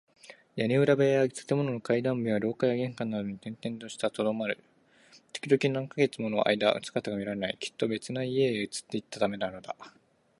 [0.55, 4.57] 屋根裏部屋や建物の階段部や廊下や玄関などに転々としてとどまる。
[5.31, 7.57] ときどき、何カ月ものあいだ姿が見られない。
[7.59, 9.75] きっと別な家々へ移っていったためなのだ。